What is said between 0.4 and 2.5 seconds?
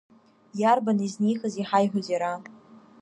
Иарбан изнихыз иҳаиҳәоз иара?!